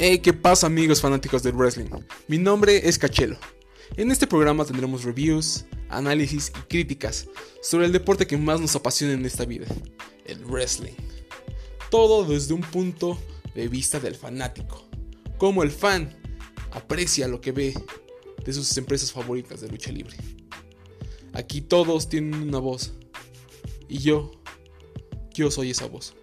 [0.00, 1.86] Hey, ¿qué pasa amigos fanáticos del wrestling?
[2.28, 3.36] Mi nombre es Cachelo.
[3.96, 7.26] En este programa tendremos reviews, análisis y críticas
[7.62, 9.66] sobre el deporte que más nos apasiona en esta vida,
[10.24, 10.92] el wrestling.
[11.90, 13.18] Todo desde un punto
[13.56, 14.88] de vista del fanático,
[15.36, 16.16] como el fan
[16.70, 17.74] aprecia lo que ve
[18.44, 20.16] de sus empresas favoritas de lucha libre.
[21.32, 22.92] Aquí todos tienen una voz
[23.88, 24.30] y yo,
[25.34, 26.14] yo soy esa voz.